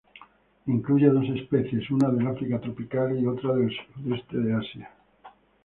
Incluye 0.65 1.09
dos 1.11 1.29
especies; 1.29 1.91
una 1.91 2.09
del 2.09 2.25
África 2.25 2.59
tropical 2.59 3.19
y 3.19 3.27
otra 3.27 3.53
del 3.53 3.69
sudeste 3.69 4.35
de 4.35 4.51
Asia. 4.53 4.89